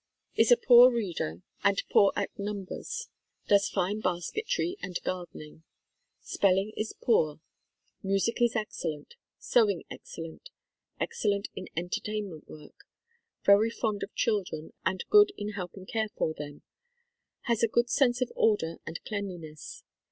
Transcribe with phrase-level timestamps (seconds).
[0.35, 3.07] Is a poor reader and poor at 8 THE KALLIKAK FAMILY numbers.
[3.47, 5.63] Does fine basketry and gardening.
[6.23, 7.39] Spell ing is poor;
[8.01, 10.49] music is excellent; sewing excellent;
[10.99, 12.87] excellent in entertainment work..
[13.45, 16.63] Very fond of children and good in helping care for them.
[17.41, 19.83] Has a good sense of order and cleanliness.